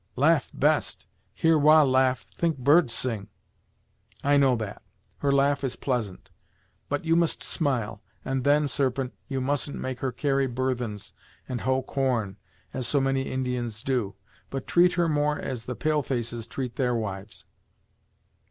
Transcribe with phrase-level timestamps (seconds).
[0.15, 1.05] "Laugh, best.
[1.35, 3.27] Hear Wah laugh, think bird sing!"
[4.23, 4.81] "I know that;
[5.19, 6.31] her laugh is pleasant,
[6.89, 8.01] but you must smile.
[8.25, 11.13] And then, Serpent, you mustn't make her carry burthens
[11.47, 12.37] and hoe corn,
[12.73, 14.15] as so many Indians do;
[14.49, 17.45] but treat her more as the pale faces treat their wives."